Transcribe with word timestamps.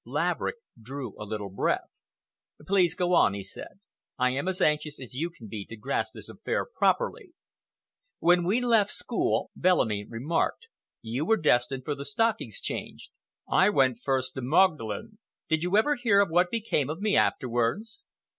Laverick 0.03 0.55
drew 0.81 1.13
a 1.21 1.25
little 1.29 1.51
breath. 1.51 1.85
"Please 2.65 2.95
go 2.95 3.13
on," 3.13 3.35
he 3.35 3.43
said. 3.43 3.79
"I 4.17 4.31
am 4.31 4.47
as 4.47 4.59
anxious 4.59 4.99
as 4.99 5.13
you 5.13 5.29
can 5.29 5.47
be 5.47 5.63
to 5.65 5.75
grasp 5.75 6.15
this 6.15 6.27
affair 6.27 6.65
properly." 6.65 7.33
"When 8.17 8.43
we 8.43 8.61
left 8.61 8.89
school," 8.89 9.51
Bellamy 9.55 10.07
remarked, 10.09 10.69
"you 11.03 11.23
were 11.23 11.37
destined 11.37 11.85
for 11.85 11.93
the 11.93 12.03
Stock 12.05 12.37
Exchange. 12.39 13.11
I 13.47 13.69
went 13.69 13.99
first 13.99 14.33
to 14.33 14.41
Magdalen. 14.41 15.19
Did 15.47 15.61
you 15.61 15.77
ever 15.77 15.93
hear 15.93 16.25
what 16.25 16.49
became 16.49 16.89
of 16.89 16.99
me 16.99 17.15
afterwards?" 17.15 18.03